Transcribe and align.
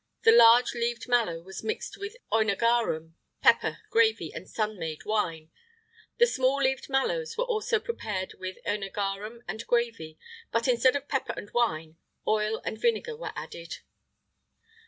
The 0.23 0.31
large 0.31 0.73
leaved 0.73 1.07
mallow 1.07 1.41
was 1.43 1.63
mixed 1.63 1.95
with 1.95 2.15
œnogarum, 2.31 3.13
pepper, 3.43 3.81
gravy, 3.91 4.33
and 4.33 4.49
sun 4.49 4.79
made 4.79 5.05
wine.[IX 5.05 5.51
44] 6.17 6.17
The 6.17 6.25
small 6.25 6.57
leaved 6.57 6.89
mallows 6.89 7.37
were 7.37 7.43
also 7.43 7.79
prepared 7.79 8.33
with 8.39 8.57
œnogarum 8.65 9.43
and 9.47 9.67
gravy; 9.67 10.17
but 10.51 10.67
instead 10.67 10.95
of 10.95 11.07
pepper 11.07 11.33
and 11.37 11.51
wine, 11.51 11.97
oil 12.27 12.63
and 12.65 12.79
vinegar 12.81 13.15
were 13.15 13.31
added. 13.35 13.81